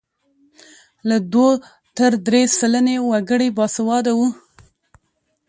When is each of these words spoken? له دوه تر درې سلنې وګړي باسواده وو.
له 1.09 1.17
دوه 1.33 1.51
تر 1.97 2.11
درې 2.27 2.41
سلنې 2.59 2.97
وګړي 3.09 3.49
باسواده 3.57 4.11
وو. 4.17 4.29